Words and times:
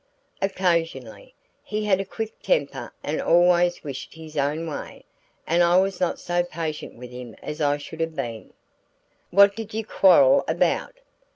"Occasionally. 0.41 1.35
He 1.63 1.85
had 1.85 2.01
a 2.01 2.05
quick 2.05 2.41
temper 2.41 2.91
and 3.03 3.21
always 3.21 3.83
wished 3.83 4.15
his 4.15 4.35
own 4.35 4.65
way, 4.65 5.05
and 5.45 5.61
I 5.61 5.77
was 5.79 5.99
not 5.99 6.17
so 6.17 6.41
patient 6.43 6.95
with 6.95 7.11
him 7.11 7.35
as 7.43 7.61
I 7.61 7.77
should 7.77 7.99
have 7.99 8.15
been." 8.15 8.51
"What 9.29 9.55
did 9.55 9.75
you 9.75 9.85
quarrel 9.85 10.43
about?" 10.47 10.93